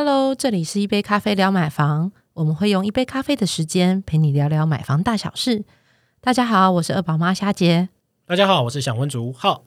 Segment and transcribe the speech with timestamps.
[0.00, 5.64] Hello，这里是一杯咖啡聊买房，我们会用一杯咖啡的时间陪你聊聊买房大小事。
[6.20, 7.88] 大家好，我是二宝妈虾姐。
[8.24, 9.64] 大家好，我是想婚族浩。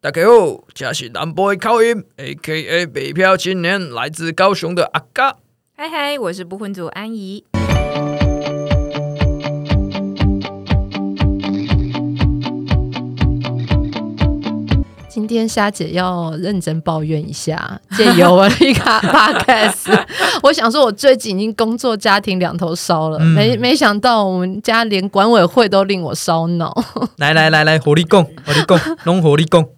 [0.00, 2.86] 大家好，这是南部的口音，A.K.A.
[2.88, 5.36] 北漂青年，来自高雄的阿嘎。
[5.76, 7.44] 嗨嗨，我是不婚族安怡。
[15.26, 19.98] 今天虾姐要认真抱怨一下， 借由我一卡 podcast，
[20.42, 26.72] 我想说，我最近已经工作家庭两头烧了，没没想到我们家连管委会都令我烧脑。
[27.18, 29.68] 来来来来，火力供，火力供，弄火力供。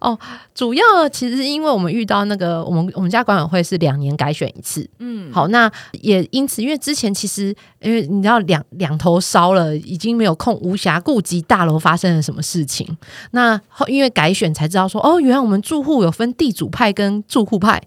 [0.00, 0.18] 哦，
[0.54, 12.86] 主要其实是因为我们遇到那个，我们我们家管委会是两年改选一次，嗯，好，那也因此，因为之前其实因为你知道两两头烧了，已经没有空无暇顾及大楼发生了什么事情。
[13.32, 17.80] 那后因为改选才知道说，哦，原来我们住户有分地主派跟住户派。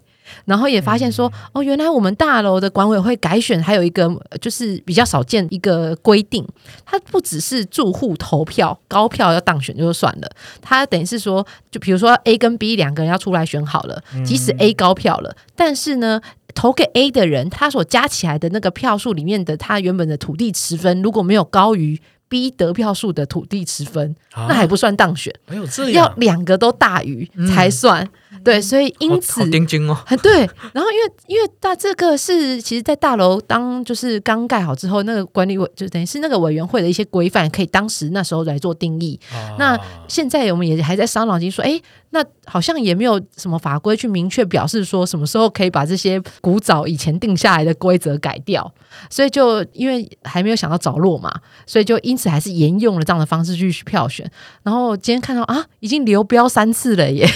[0.46, 4.10] 然后也发现说，哦，原来我们大楼的管委会改选还有一个
[4.42, 6.46] 就是比较少见一个规定，
[6.86, 10.30] 它不只是住户投票高票要当选就算了，
[10.62, 16.22] 它等于是说，就比如说 A 跟 B 两个人要出来选好了，即使 A 高票了，但是呢，
[16.54, 28.10] 投给 A 的人他所加起来的那个票数里面的他原本的土地持分如果没有高于 B 得票数的土地持分，那还不算当选，没有这要两个都大于才算。
[28.44, 29.98] 对，所以因此，好钉钉哦。
[30.22, 30.40] 对，
[30.74, 39.20] 然后因为因为大这个是其实，在大楼当就是刚盖好之后，那个管理委就等于是那个委员会的一些规范，可以当时那时候来做定义。
[39.58, 41.80] 那现在我们也还在伤脑筋说，哎，
[42.12, 48.72] 那好像也没有什么法规去明确表示说什么时候可以把这些古早以前定下来的规则改掉。
[49.10, 51.32] 所以就因为还没有想到着落嘛，
[51.66, 54.30] 所以就因此还是沿用了这样的方式去票选。
[54.64, 57.28] 然后今天看到啊，已经流标三次了耶，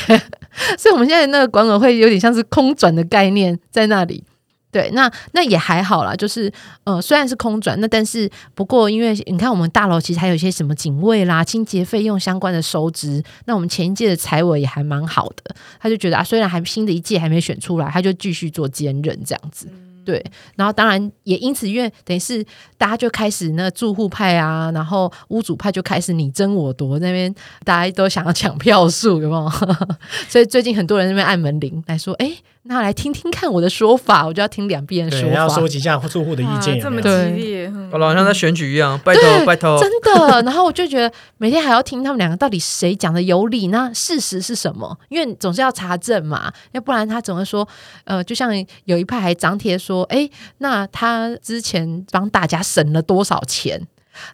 [0.78, 1.00] 所以。
[1.00, 4.22] 我们现在那个管委会有点像是空转的概念在那里，
[4.70, 6.52] 对，那那也还好啦，就是
[6.84, 19.70] 呃，虽然是空转，那但是不过，因为你看我们大楼其实还有一些什么警卫啦、清洁费用相关的收支，那我们前一届的财委也还蛮好的，他就觉得啊，虽然还新的一届还没选出来，他就继续做兼任这样子。
[20.06, 20.24] 对，
[20.56, 22.46] 然后当然也因此，因为等于是
[22.78, 27.34] 大家就开始那住户派啊，然后屋主派就开始你争我夺，那边
[27.64, 29.50] 大家都想要抢票数，有没有？
[30.28, 32.32] 所以最近很多人那边按门铃来说，哎。
[32.70, 40.42] 那来听听看我的说法，我就要听两遍说法，要收集一下住户的意见，这么激烈，搞得好像在选举一样，拜托拜托，真的。
[40.46, 44.96] 然后我就觉得每天还要听他们两个到底谁讲的有理，那事实是什么？
[45.10, 47.68] 因为总是要查证嘛，要不然他总会说，
[48.04, 48.54] 呃，就像
[48.86, 53.82] 有一派还张贴说，哎，那他之前帮大家省了多少钱？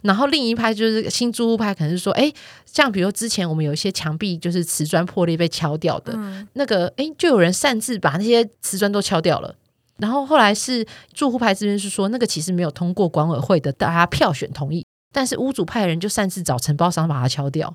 [0.02, 2.32] 然后另一派就是新租屋派，可能是说，哎，
[2.64, 6.16] 像比如之前我们有一些墙壁就是瓷砖破裂被敲掉的，
[6.54, 9.54] 那个，哎，就有人擅自把那些瓷砖都敲掉了。
[9.98, 17.74] 然后后来是住户派这边是说，那个其实没有通过管委会的大家票选同意，但是屋主派的人就擅自找承包商把它敲掉。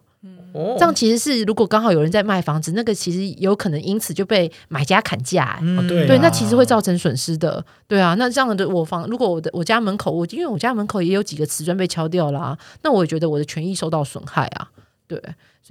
[0.54, 8.16] 这样其实是，如果刚好有人在卖房子，那个其实有可能因此就被买家砍价，对，那其实会造成损失的，对啊。
[8.16, 14.70] 那这样的我房，如果我的我家门口，我因为我家门口也有几个瓷砖被敲掉了，那我也觉得我的权益受到损害啊，
[15.08, 15.22] 对。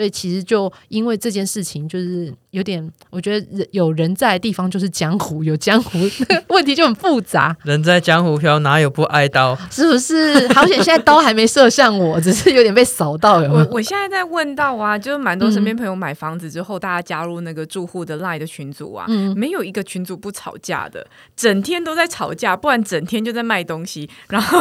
[0.00, 5.98] 所以其实就因为这件事情，就是有点，我觉得人有人在的地方就是江湖，有江湖
[6.48, 7.54] 问题就很复杂。
[7.64, 9.54] 人在江湖飘，哪有不挨刀？
[9.70, 10.48] 是不是？
[10.54, 13.42] 好险，现在刀还没射向我，只是有点被扫到。
[13.42, 19.04] 有 我我现在在问到啊，就是蛮多身边朋友买房子之后，大家加入那个住户的赖的群组啊，
[19.36, 21.06] 没有一个群组不吵架的，
[21.36, 24.58] 整天都在吵架，不然整天就在卖东西，然后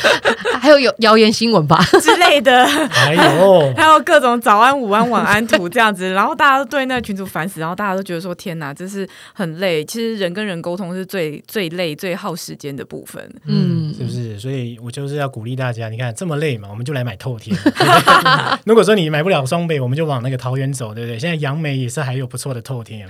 [0.58, 4.77] 还有有谣言新闻吧之类的，还有还有各种早安。
[4.80, 9.84] 午安晚安图这样子，然后大家都对那个群主烦死，然后大家都觉得说天哪，这是很累。
[9.84, 14.38] 其实人跟人沟通是最最累、最耗时间的部分，嗯，是不是？
[14.38, 17.56] 所以我就是要鼓励大家，你看这么累嘛，我们就来买透天。
[18.64, 21.18] 如果说你买不了双倍，我们就往那个桃园走，对不对？
[21.18, 23.08] 现在杨梅也是还有不错的透天，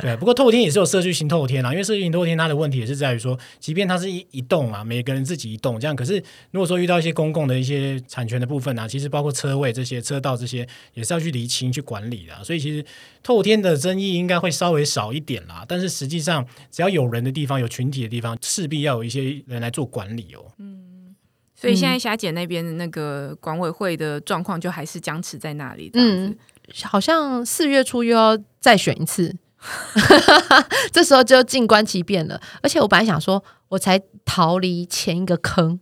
[0.00, 0.16] 对。
[0.16, 10.66] 不过透天也是有社区型透天啊，因为社区型透天它的问题也是在于说，即便它是一一栋啊，每个人自己一栋这样，可是如果说遇到一些公共的一些产权的部分啊，其实包括车位这些、车道这些。
[10.94, 12.84] 也是要去厘清、去管理的，所以其实
[13.22, 15.64] 透天的争议应该会稍微少一点啦。
[15.68, 20.52] 但是实际上，只要有人的地方、有群体的地方，势必要有一些人来做管理哦。
[20.58, 21.14] 嗯，
[21.54, 25.90] 所以现在霞姐那边的那个管委会的状况，就还是僵持在那里。
[25.94, 26.36] 嗯，
[26.82, 29.36] 好像四月初又要再选一次，
[30.92, 32.40] 这时候就静观其变了。
[32.62, 35.78] 而且我本来想说，我才逃离前一个坑。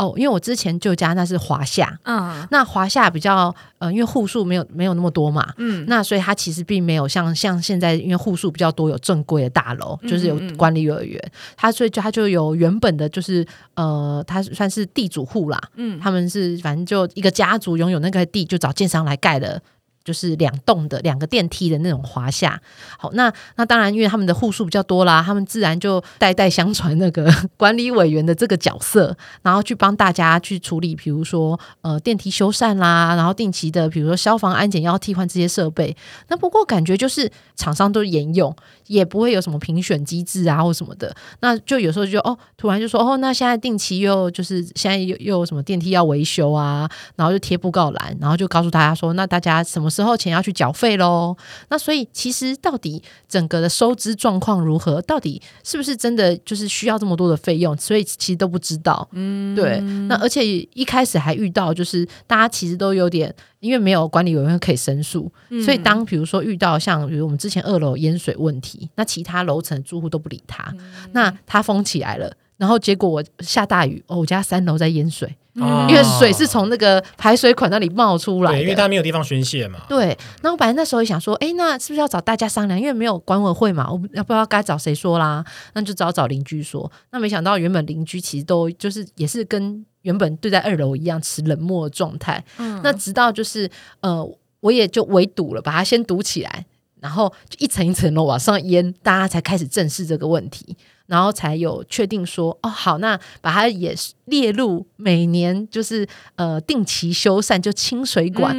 [0.00, 2.46] 哦，因为我之前旧家那是华夏，嗯。
[2.50, 5.84] 那华夏比较呃，因为户数没有没有那么多嘛，嗯。
[5.86, 11.22] 那所以它其实并没有像像现在，因为户数比较多，有正规的大楼，就是有管理幼儿园，
[11.54, 16.00] 它所以就它就有原本的就是呃，它算是地主户啦，嗯。
[16.00, 19.60] 他们是反正就一个家族拥有那个地，就找建商来盖的。
[20.04, 22.60] 就是两栋的两个电梯的那种华夏，
[22.98, 35.94] 好，那那当然，因为他们的户数比较多啦，他们自然就代代相传那个 管理委员的这个角色，然后去帮大家去处理，比如说呃电梯修缮啦，然后定期的比如说消防安检要替换这些设备。
[36.28, 38.54] 那不过感觉就是厂商都沿用，
[38.86, 41.14] 也不会有什么评选机制啊或什么的。
[41.40, 51.36] 那就有时候就哦，突然就说哦，那现在定期又就是现在又又有什么电梯要维修啊，然后就贴布告栏，然后就告诉大家说，那大家什么时候钱要去缴费喽？
[51.68, 55.02] 那所以其实到底整个的收支状况如何？
[55.02, 57.76] 到底是不是真的就是需要这么多的费用？
[57.76, 59.08] 所以其实都不知道。
[59.12, 59.80] 嗯，对。
[60.08, 63.34] 那而且一开始还遇到就是大家其实都有点。
[63.60, 65.30] 因为没有管理委员会可以申诉，
[65.62, 70.74] 所以当比如说遇到像比如我们之前二楼淹水问题，那其他楼层住户都不理他，
[71.12, 79.80] 那他封起来了，然后结果我下大雨，哦，我家三楼在淹水，哦因为水是从那个排水管那里冒出来因为他没有地方宣泄嘛。
[79.88, 82.78] 对，那我本来那时候也想说，哎，那是不是要找大家商量？
[82.78, 85.42] 因为没有管委会嘛，我不要不知道该找谁说啦，
[85.72, 86.92] 那就找找邻居说。
[87.12, 92.44] 那没想到原本邻居其实都就是也是跟原本对在二楼一样持冷漠的状态。
[92.58, 93.66] 嗯那直到就是
[94.02, 94.22] 呃，
[94.60, 96.66] 我也就围堵了，把它先堵起来，
[97.00, 100.76] 然后就一层一层的往上淹，大家才开始正视这个问题。
[101.10, 103.92] 然后才有确定说，哦，好，那把它也
[104.26, 108.54] 列入每年就是呃定期修缮就清水管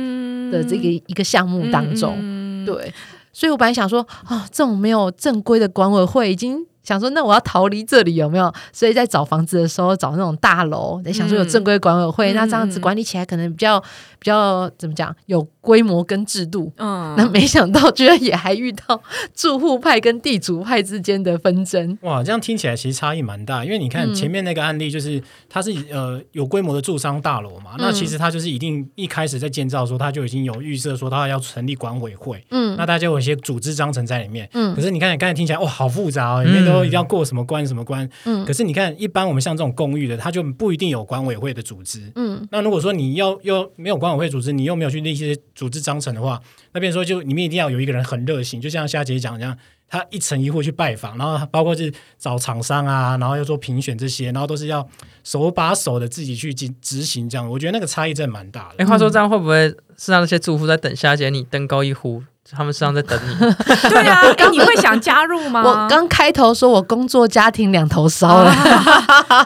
[0.52, 2.94] 的这个一个项目当中，嗯对，
[3.32, 8.54] 所以我本来想说，啊、这种没有正规的管委会，已经想说，那我要逃离这里有没有？
[8.74, 12.36] 所以在找房子的时候，找那种大楼，想说有正规管委会，嗯。
[12.36, 16.74] 那这样子管理起来可能比较比较怎么讲，有规模跟制度。
[16.78, 19.02] 嗯那没想到，居然也还遇到
[19.36, 21.98] 住户派跟地主派之间的纷争。
[22.02, 34.50] 哇，这样听起来其实差异蛮大，因为你看嗯前面那个案例，就是它是呃有规模的住商大楼嘛，那其实它就是一定一开始在建造的时候，它就已经有预设说它要成立管委会，嗯那大家有一些组织章程在里面。
[34.54, 38.10] 嗯可是你看刚才听起来哇好复杂哦，里面都一定要过什么关什么关。
[38.26, 42.12] 嗯可是你看一般我们像这种公寓的，它就不一定有管委会的组织。
[42.16, 46.42] 嗯那如果说你要又没有管委会组织，你又没有去立一些组织章程的话，
[46.72, 49.56] 那边说就你们一定要有一个人很热心，就像夏姐讲这样，
[49.88, 54.90] 他一层一户去拜访，然后包括是找厂商啊，然后要做评选这些，然后都是要
[55.24, 57.48] 手把手的自己去执执行这样。
[57.48, 58.76] 我觉得那个差异真的蛮大的。
[58.80, 59.70] 哎，话说这样会不会
[60.00, 63.36] 是让那些住户在等夏姐你登高一呼，他们实际上在等你？
[63.90, 65.62] 对啊， 哎你会想加入吗？
[65.64, 68.54] 我刚开头说我工作家庭两头烧了，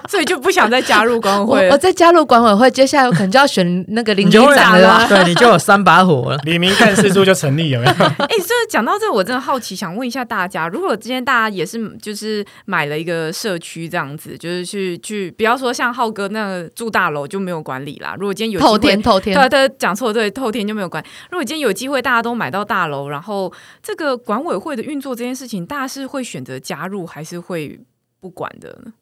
[0.09, 1.77] 所以就不想再加入管委会我我。
[1.77, 5.05] 再加入管委会，接下来我可能就要选那个邻你就会居长了。
[5.07, 6.37] 对，你就有三把火了。
[6.45, 7.91] 李明看四柱就成立有没有？
[8.25, 18.15] 哎、所以讲到这，我真的好奇，想问一下大家，如果今天大家也是就是买了一个社区这样子，就是去去，不要说像浩哥那个住大楼就没有管理啦。
[18.17, 21.03] 如果今天有机透会天透天，对对，讲错，对，透天就没有管。
[21.29, 23.51] 如果今天有机会，大家都买到大楼，然后
[23.83, 27.79] 这个管委会的运作这件事情，大家是会选择加入，还是会
[28.19, 28.93] 不管的呢？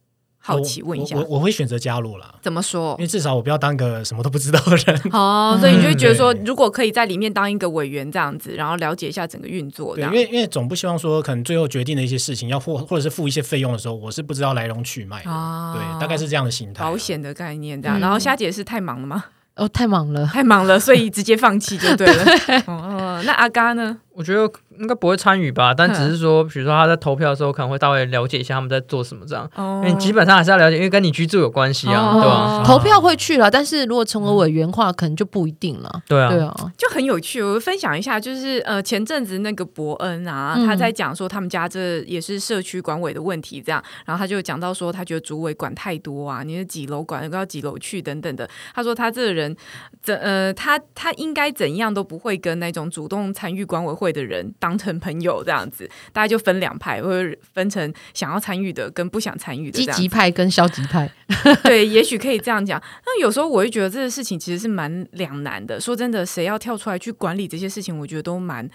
[0.45, 3.03] 好奇问一下我，我我会选择加入啦，怎么说因？
[3.03, 5.01] 为至少我不要当个什么都不知道的人。
[5.13, 15.31] 哦，所以你就会觉得说，如果可以在里面当一个委员这样子，然后了解一下整个运作，对，因为因为总不希望说，可能最后决定的一些事情要或或者是付一些费用的时候，我是不知道来龙去脉的。
[15.31, 16.89] 啊对，大概是这样的心态啊。
[16.89, 17.97] 保险的概念这样。
[17.97, 19.23] 嗯然后虾姐是太忙了吗？
[19.55, 20.25] 哦，太忙了。
[20.27, 22.25] 太忙了，所以直接放弃就对了。
[22.65, 23.98] 哦，那阿嘎呢？
[24.13, 29.50] 我觉得应该不会参与吧，但只是说，比如说他在投票的时候，可能会大概了解一下他们在做什么这样。
[29.56, 32.63] 哦因为你基本上还是要了解，因为跟你居住有关系啊，哦对吧？
[32.65, 36.01] 投票会去了，但是如果成为委员的话，可能就不一定了。
[36.08, 48.50] 对啊，对啊，就很有趣，我分享一下，就是呃前阵子那个伯恩啊，嗯他在讲说他们家这也是社区管委的问题，这样，然后他就讲到说他觉得主委管太多啊，你是几楼管要几楼去等等的。
[48.74, 49.56] 他说他这个人
[50.01, 61.10] 怎呃他他应该怎样都不会跟那种主动参与管委会的人当成朋友这样子，大家就分两派，或者分成想要参与的跟不想参与的积极派跟消极派，
[61.63, 62.82] 对，也许可以这样讲。
[63.06, 65.80] 那有时候我会觉得这个事情其实是蛮两难的。
[65.80, 68.70] 说真的，谁要跳出来去管理这些事情，我觉得都蛮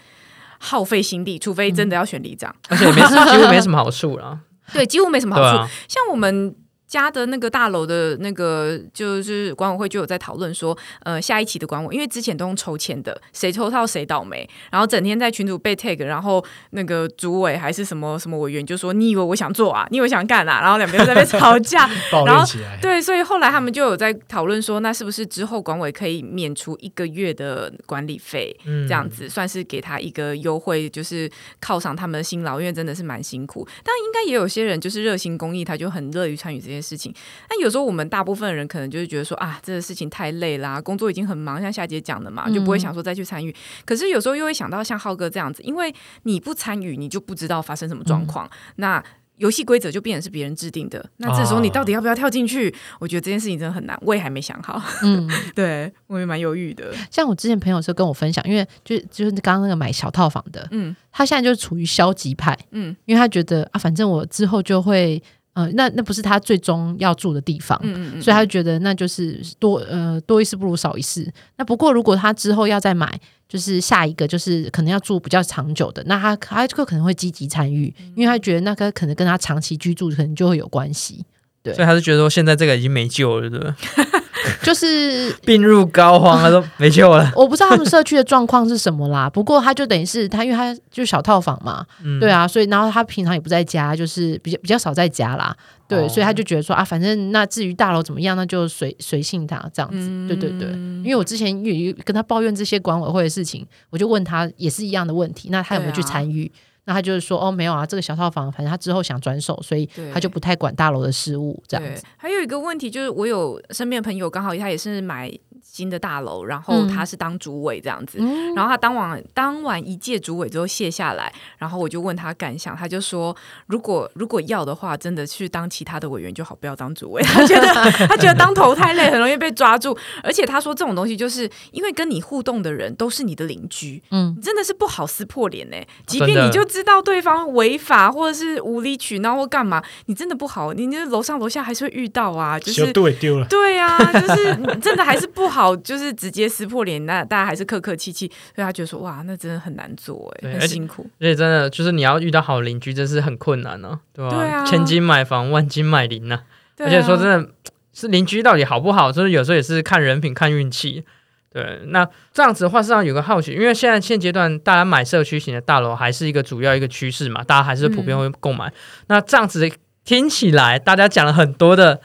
[0.59, 2.53] 耗费心力，除非真的要选里长。
[2.67, 4.39] 而且也没几乎没什么好处了。
[4.71, 5.57] 对，几乎没什么好处。
[5.57, 6.55] 啊，像我们
[6.89, 19.87] 家的那个大楼的那个就是管委会就有在讨论说，呃，下一期的管委，因为之前都用抽签的，谁抽到谁倒霉，然后整天在群组被 tag，然后那个主委还是什么什么委员就说，你以为我想做啊？
[19.91, 20.59] 你以为想干啊？
[20.61, 21.89] 然后两边在那边吵架，
[22.25, 22.45] 然后。
[22.81, 31.29] 对，所以后来他们就有在讨论说，那是不是之后管委可以免除一个月的管理费，这样子算是给他一个优惠，就是
[31.61, 33.67] 犒赏他们的辛劳，因为真的是蛮辛苦。
[33.83, 37.13] 但应该也有些人就是热心公益，他就很乐于参与这件事情。
[37.49, 43.53] 那有时候我们大部分人可能就是觉得说啊，这个事情太累啦，工作已经很忙，像夏姐讲的嘛，就不会想说再去参与。
[43.85, 45.93] 可是有时候又会想到像浩哥这样子，因为
[46.23, 48.49] 你不参与，你就不知道发生什么状况。
[48.77, 49.03] 那
[49.37, 52.73] 游戏规则就变成是别人制定的，那这时候你到底要不要跳进去？
[52.99, 54.81] 我觉得这件事情真的很难，我也还没想好。
[55.01, 56.93] 嗯， 对我也蛮犹豫的。
[57.09, 65.21] 像我之前朋友是跟我分享，因为就就是刚刚那个买小套房的，嗯，他现在就是处于消极派，嗯，因为他觉得啊，反正我之后就会。
[65.59, 67.77] 呃，那那不是他最终要住的地方，
[68.21, 71.29] 所以他就觉得那就是多呃多一事不如少一事。
[71.57, 81.25] 那不过如果他之后要再买，就是下一个就是可能要住比较长久的，那他他就可能会积极参与，因为他觉得那个可能跟他长期居住可能就会有关系。
[81.61, 83.75] 对，所以他是觉得说现在这个已经没救了，对吧？
[84.63, 87.31] 就是病入膏肓，他说没救了。
[87.35, 91.85] 我不知道他们社区的状况是什么啦，不过他就等于是他，因为他就小套房嘛，
[92.19, 95.55] 对啊，所以然后他平常也不在家，就是比较比较少在家啦，
[95.87, 100.69] 对，所以他就觉得说啊，反正那至于大楼怎么样，那就随随性他这样子，对对对。
[100.99, 106.51] 因为我之前也跟他抱怨这些管委会的事情，我就问他也是一样的问题，那他有没有去参与？
[106.89, 112.03] 那他就是说，哦，没有啊，这个小套房，反正他之后想转手，所以他就不太管大楼的事务这样子。
[112.17, 115.31] 还有一个问题就是，我有身边朋友刚好他也是买。
[115.79, 118.17] 新的大楼，然后他是当主委这样子，
[118.53, 123.33] 然后他当晚当晚一届主委之后卸下来，然后我就问他感想，他就说
[123.67, 127.23] 如果如果要的话，真的去当其他的委员就好，不要当主委。
[127.33, 127.67] 他觉得
[128.07, 135.77] 他觉得当头太累，很容易被抓住，而且他说这种东西就是因为跟你互动的人都是你的邻居，嗯，真的是不好撕破脸呢。
[136.05, 145.68] 即便你就知道对方违法或者是无理取闹或干嘛，你真的不好，你那楼上楼下还是会遇到啊，就是丢了，对啊，就是 真的还是不好。
[145.77, 151.05] 就是直接撕破脸，那大家还是客客气气，所以他觉得说哇，那真的很难做哎，很辛苦。
[151.19, 154.65] 而且真的就是你要遇到好邻居，真是很困难呢，对吧？
[154.65, 156.41] 千金买房，万金买邻呐。
[156.77, 157.49] 而且说真的，
[157.93, 161.03] 是邻居到底好不好，就是有时候也是看人品、看运气。
[161.51, 168.71] 对，那这样子的话，实际上有个好奇，因为现在现阶段大家买社区型的大楼还是一个主要一个趋势嘛，大家还是普遍会购买。
[169.07, 169.69] 那这样子
[170.05, 172.01] 听起来，大家讲了很多的。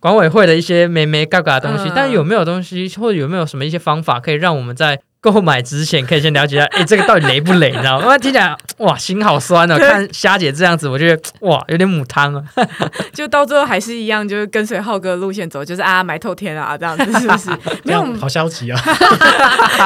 [0.00, 5.00] 管委会的一些没没嘎嘎的东西，但有没有东西，或者有没有什么一些方法，可以让我们在？
[5.20, 7.70] 购买之前可以先了解一下，哎，这个到底雷不雷？
[7.72, 8.16] 你知道吗？
[8.18, 9.76] 听起来哇，心好酸哦。
[9.76, 12.44] 看虾姐这样子，我觉得哇，有点母汤啊。
[13.12, 17.50] 就到最后还是一样，就是跟随浩哥路线走，就是啊，买透天啊，这样子是不是？
[17.82, 18.80] 没有，好消极啊，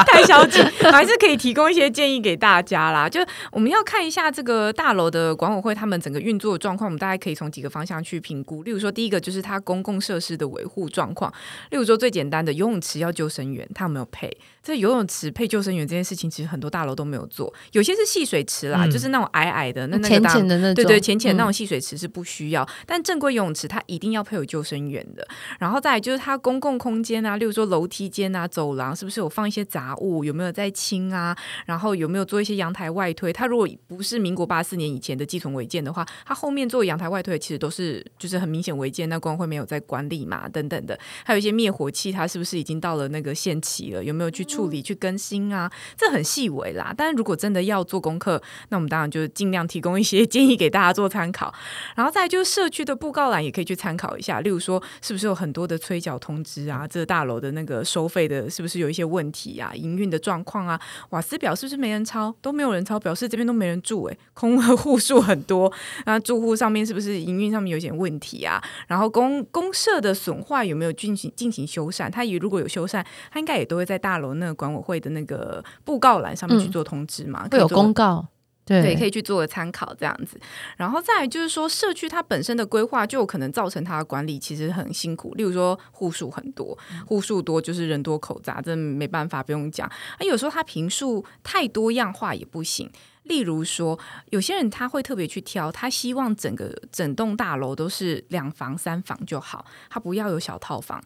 [0.05, 0.61] 太消极。
[0.91, 3.09] 还是可以提供一些建议给大家啦。
[3.09, 3.19] 就
[3.51, 8.61] 我们要看一下这个大楼的管委会他们整个运作的状况，我们大概可以从几个方向去评估。
[8.61, 11.33] 例如说，第一个就是它公共设施的维护状况。
[11.71, 14.31] 例如说，最简单的游泳池要救生员，他有没有配？
[14.63, 17.53] 这游泳池配救生员这件事情，其实很多大楼都没有做。
[17.73, 22.65] 有些是戏水池啦，就是那种矮矮的、那那浅浅的那种，对对，浅浅那种戏水池是不需要。
[22.85, 25.27] 但正规游泳池它一定要配有救生员的。
[25.59, 30.23] 然后再来就是它公共空间啊，例如说楼梯间啊、走廊，是不是有放一些杂物？
[30.23, 31.37] 有没有在清啊？
[31.65, 33.33] 然后有没有做一些阳台外推？
[33.33, 40.97] 它如果不是民国八四年以前的寄存违建的话，它后面做阳台外推其实都是就是很明显违建，那工会没有在管理嘛，等等的。
[41.25, 44.01] 还有一些灭火器，它是不是已经到了那个限期了？
[44.01, 44.45] 有没有去？
[44.53, 46.93] 处理去更新啊，这很细微啦。
[46.95, 51.53] 但是如果真的要做功课，那我们当然就尽量提供一些建议给大家做参考。
[51.95, 56.87] 然后再就是社区的布告栏也可以去参考一下，例如说是不是有很多的催缴通知啊？
[56.87, 59.71] 这大楼的那个收费的是不是有一些问题啊？
[59.75, 60.79] 营运的状况啊？
[61.09, 62.35] 瓦斯表是不是没人抄？
[62.41, 65.71] 都没有人抄，表示这边都没人住诶，空户数很多。
[66.05, 68.61] 那住户上面是不是营运上面有点问题啊？
[68.87, 72.09] 然后公公社的损坏有没有进行进行修缮？
[72.09, 74.33] 他也如果有修缮，他应该也都会在大楼。
[74.43, 78.27] 那个管委会的那个布告栏上面去做通知嘛，会有公告，
[78.65, 80.39] 对，可以去做个参考这样子。
[80.77, 85.33] 然后再就是说，社区它本身的规划就有可能造成它的管理其实很辛苦。
[85.35, 89.87] 例如说户数很多，户数多就是人多口杂，这没办法，不用讲。
[89.87, 92.89] 啊，有时候它平数太多样化也不行。
[93.23, 93.97] 例如说，
[94.31, 101.01] 有些人他会特别去挑，他希望整个整栋大楼都是两房三房就好，他不要有小套房。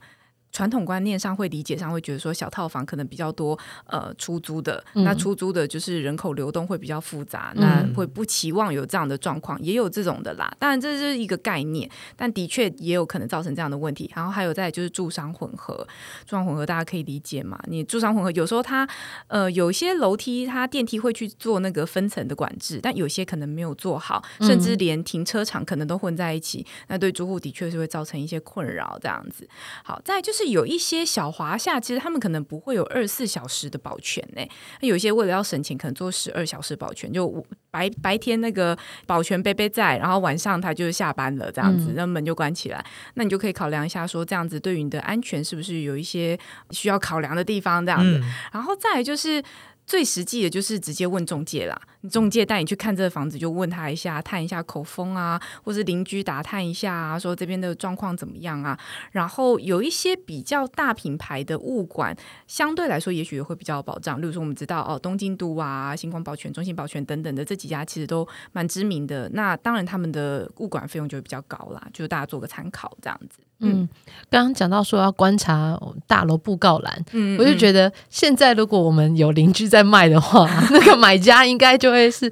[0.58, 10.52] 传统观念上会理解上会觉得说小套房可能比较多呃出租的，那出租的就是人口流动会比较复杂，那会不期望有这样的状况，也有这种的啦。
[10.58, 14.12] 当然这是一个概念，但的确也有可能造成这样的问题。
[14.16, 15.88] 然后还有再就是住商混合，
[16.26, 17.60] 住商混合大家可以理解嘛？
[17.68, 18.90] 你住商混合有时候它
[19.28, 28.98] 呃有些楼梯它电梯会去做那个分层的管制，但有些可能没有做好，甚至连停车场可能都混在一起，那对住户的确是会造成一些困扰。
[29.00, 29.48] 这样子，
[29.84, 34.42] 好，再就是有一些小华夏，其实他们可能不会有二十四小时的保全呢。
[34.82, 42.86] 那有一些为了要省钱，可能做十二小时保全，就白白天那个保全贝贝在，然后晚上他就是下班了，这样子，那门就关起来。
[43.14, 46.38] 那你就可以考量一下，说这样子对于你的安全是不是有一些
[46.72, 47.86] 需要考量的地方？
[47.86, 49.44] 这样子，然后再就是。
[49.88, 58.78] 最实际的就是直接问中介啦，你中介带你去看这个房子，就问他一下，探一下口风啊，或是邻居打探一下啊，说这边的状况怎么样啊。
[59.12, 62.16] 然后有一些比较大品牌的物管，
[62.48, 64.22] 相对来说也许会比较有保障。
[64.22, 69.30] 例如说，我们知道哦，东京都啊、星光保全、中信保全等等的这几家，其实都蛮知名的。
[69.34, 73.40] 那当然，他们的物管费用就会比较高啦，就大家做个参考这样子。
[73.60, 73.90] 嗯，
[74.30, 75.76] 刚刚讲到说要观察
[76.06, 82.32] 大楼布告栏，嗯，我就觉得现在如果我们有邻居在卖的话， 那个买家应该就会是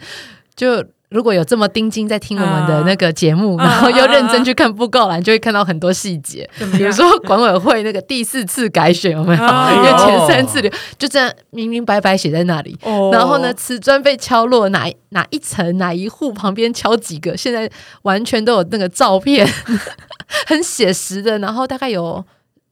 [0.55, 0.83] 就。
[1.09, 6.49] 如果有这么盯紧在听我们的那个节目，然后又认真去看布告栏，就会看到很多细节。
[6.73, 9.39] 比如说管委会那个第四次改选有没有？
[9.75, 10.59] 因为前三次
[10.97, 12.77] 就这样明明白白写在那里。
[13.13, 17.69] 然后呢，瓷砖被敲落哪哪一层哪一户旁边敲几个，现在
[18.01, 19.47] 完全都有那个照片，
[20.47, 21.39] 很写实的。
[21.39, 22.25] 然后大概有。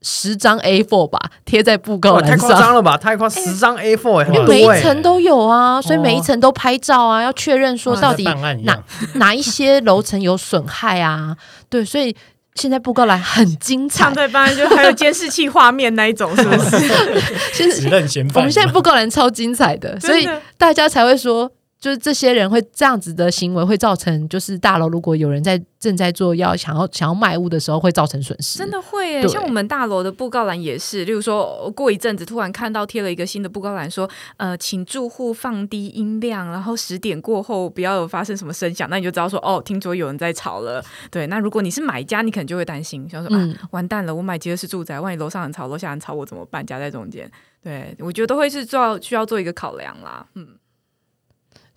[0.06, 2.38] 十张 A4 吧，贴在布告栏上。
[2.38, 2.94] 太夸张了吧？
[2.96, 8.22] 太夸十张 A4，因为每一层都有啊，所以每一层都拍照啊，要确认说到底
[8.64, 8.78] 哪
[9.14, 11.34] 哪一些楼层有损害啊？
[11.70, 12.14] 对，所以
[12.54, 14.12] 现在布告栏很精彩。
[14.12, 16.78] 对，当然就还有监视器画面那一种，是不是？
[17.54, 17.96] 现在
[18.34, 21.50] 我们现在布告栏超精彩的，所以大家才会说。
[21.84, 28.58] 就是这些人会这样子的行为，会造成就是大楼如果有人在正在做要想要想要卖屋的时候，会造成损失。
[28.58, 40.82] 真的会耶，像我们大楼的布告栏也是，例如说过一阵子突然看到贴了一个新的布告栏，说呃，请住户放低音量，然后十点过后不要有发生什么声响，那你就知道说哦，听说有人在吵了。
[41.10, 46.64] 对，那如果你是买家，你可能就会担心，想说啊，完蛋了，我买的是住宅，万一楼上很吵，楼下很吵，我怎么办？
[46.64, 47.30] 夹在中间，
[47.62, 50.48] 对我觉得都会是做需要做一个考量啦，嗯。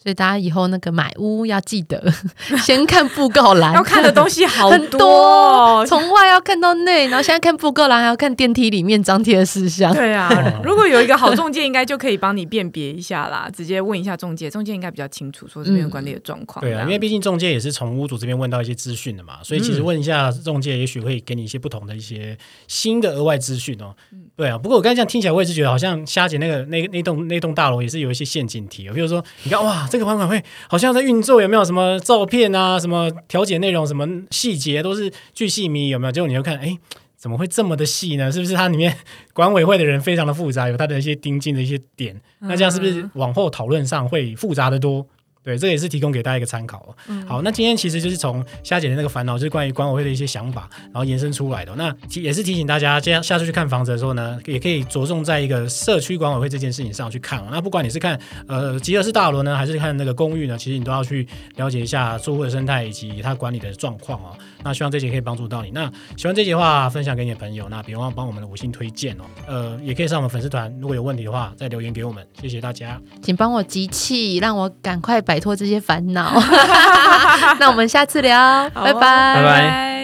[0.02, 2.02] 所以大家以后那个买屋要记得
[2.64, 9.94] 先看布告栏，要看的东西好多，从外要看到内，然后现在看布告栏还要看电梯里面张贴的事项。
[9.94, 10.30] 对啊，
[10.64, 13.50] 如果有一个好中介，应该就可以帮你辨别一下啦。
[13.54, 16.64] 直接问一下中介，中介应该比较清楚说这边管理的状况。
[16.64, 23.96] 对啊，因为毕竟中介也是从屋主这边问到一些资讯的嘛，所以其实问一下中介，也许会给你一些不同的一些新的额外资讯哦。
[24.36, 36.12] 对啊，不过我刚才这样听起来，我也是觉得好像虾姐那个那那栋那栋大楼也是有一些陷阱题，比如说你看哇，这个管管会好像在运作，有没有什么照片啊，什么调解内容，什么细节都是巨细迷，有没有？
[36.12, 36.78] 结果你就看，哎，
[37.16, 38.32] 怎么会这么的细呢？
[38.32, 38.96] 是不是它里面
[39.34, 42.20] 管委会的人非常的复杂，有他的一些盯紧的一些点？
[42.40, 45.06] 那这样是不是往后讨论上会复杂的多？
[45.48, 46.98] 对，这也是提供给大家一个参考哦。
[47.08, 47.26] 嗯。
[47.26, 51.74] 好，那今天其实就是从夏姐的那个烦恼，就是关于管委会的一些想法，然后延伸出来的。
[51.78, 57.42] 那提也是提醒大家，这样下次去看房子的时候呢，也可以着重在一个社区管委会这件事情上去看。
[57.50, 64.38] 那不管你是看呃吉尔斯大楼呢，还是看那个公寓呢，其实你都要去了解一下住户的生态以及它管理的状况哦。
[64.64, 65.72] 那希望这节可以帮助到你。
[65.72, 67.70] 那喜欢这节的话，分享给你的朋友。
[67.70, 69.24] 那别忘帮我们的五星推荐哦。
[69.48, 72.28] 呃，也可以上我们粉丝团，如果有问题的话，再留言给我们。
[72.42, 76.34] 谢谢大家，请帮我集气，让我赶快摆脱这些烦恼。
[77.62, 79.00] 那我们下次聊，拜拜，
[79.36, 79.97] 拜拜。